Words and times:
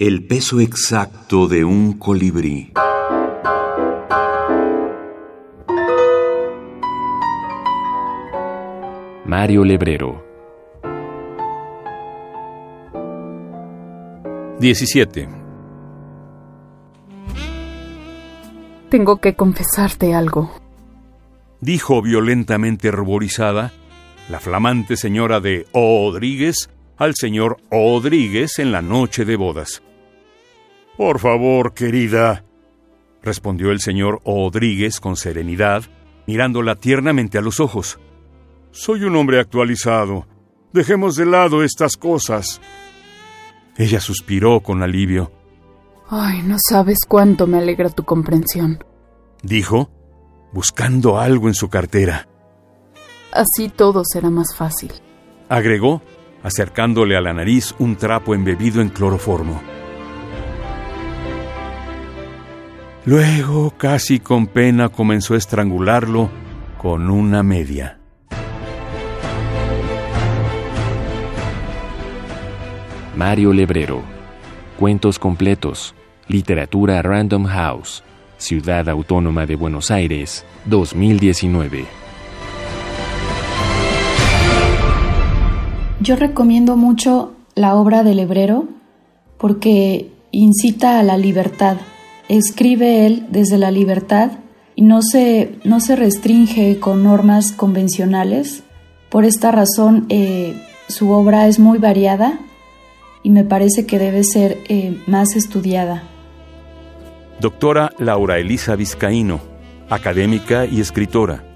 El 0.00 0.24
peso 0.24 0.60
exacto 0.60 1.48
de 1.48 1.64
un 1.64 1.94
colibrí. 1.94 2.72
Mario 9.26 9.64
Lebrero. 9.64 10.24
17. 14.60 15.28
Tengo 18.90 19.16
que 19.16 19.34
confesarte 19.34 20.14
algo. 20.14 20.52
Dijo 21.60 22.02
violentamente 22.02 22.92
ruborizada 22.92 23.72
la 24.28 24.38
flamante 24.38 24.96
señora 24.96 25.40
de 25.40 25.66
Odríguez 25.72 26.70
al 26.98 27.16
señor 27.16 27.56
Odríguez 27.72 28.60
en 28.60 28.70
la 28.70 28.80
noche 28.80 29.24
de 29.24 29.34
bodas. 29.34 29.82
Por 30.98 31.20
favor, 31.20 31.74
querida, 31.74 32.44
respondió 33.22 33.70
el 33.70 33.80
señor 33.80 34.20
Odríguez 34.24 34.98
con 34.98 35.14
serenidad, 35.14 35.84
mirándola 36.26 36.74
tiernamente 36.74 37.38
a 37.38 37.40
los 37.40 37.60
ojos. 37.60 38.00
Soy 38.72 39.04
un 39.04 39.14
hombre 39.14 39.38
actualizado. 39.38 40.26
Dejemos 40.72 41.14
de 41.14 41.26
lado 41.26 41.62
estas 41.62 41.96
cosas. 41.96 42.60
Ella 43.76 44.00
suspiró 44.00 44.58
con 44.58 44.82
alivio. 44.82 45.30
Ay, 46.10 46.42
no 46.42 46.56
sabes 46.68 46.98
cuánto 47.06 47.46
me 47.46 47.58
alegra 47.58 47.90
tu 47.90 48.02
comprensión. 48.02 48.82
Dijo, 49.40 49.90
buscando 50.52 51.20
algo 51.20 51.46
en 51.46 51.54
su 51.54 51.68
cartera. 51.68 52.28
Así 53.32 53.68
todo 53.68 54.02
será 54.04 54.30
más 54.30 54.52
fácil. 54.56 54.92
Agregó, 55.48 56.02
acercándole 56.42 57.16
a 57.16 57.20
la 57.20 57.32
nariz 57.32 57.72
un 57.78 57.94
trapo 57.94 58.34
embebido 58.34 58.82
en 58.82 58.88
cloroformo. 58.88 59.62
Luego, 63.08 63.70
casi 63.70 64.20
con 64.20 64.48
pena, 64.48 64.90
comenzó 64.90 65.32
a 65.32 65.38
estrangularlo 65.38 66.28
con 66.76 67.08
una 67.08 67.42
media. 67.42 67.98
Mario 73.16 73.54
Lebrero. 73.54 74.02
Cuentos 74.78 75.18
completos. 75.18 75.94
Literatura 76.26 77.00
Random 77.00 77.46
House. 77.46 78.04
Ciudad 78.36 78.86
Autónoma 78.90 79.46
de 79.46 79.56
Buenos 79.56 79.90
Aires, 79.90 80.44
2019. 80.66 81.86
Yo 86.02 86.14
recomiendo 86.16 86.76
mucho 86.76 87.32
la 87.54 87.74
obra 87.74 88.02
del 88.02 88.18
Lebrero 88.18 88.68
porque 89.38 90.10
incita 90.30 90.98
a 90.98 91.02
la 91.02 91.16
libertad. 91.16 91.78
Escribe 92.28 93.06
él 93.06 93.26
desde 93.30 93.58
la 93.58 93.70
libertad 93.70 94.32
y 94.74 94.82
no 94.82 95.00
se, 95.02 95.58
no 95.64 95.80
se 95.80 95.96
restringe 95.96 96.78
con 96.78 97.02
normas 97.02 97.52
convencionales. 97.52 98.62
Por 99.08 99.24
esta 99.24 99.50
razón, 99.50 100.06
eh, 100.10 100.54
su 100.88 101.10
obra 101.10 101.48
es 101.48 101.58
muy 101.58 101.78
variada 101.78 102.38
y 103.22 103.30
me 103.30 103.44
parece 103.44 103.86
que 103.86 103.98
debe 103.98 104.24
ser 104.24 104.58
eh, 104.68 105.02
más 105.06 105.36
estudiada. 105.36 106.04
Doctora 107.40 107.92
Laura 107.98 108.38
Elisa 108.38 108.76
Vizcaíno, 108.76 109.40
académica 109.88 110.66
y 110.66 110.80
escritora. 110.80 111.47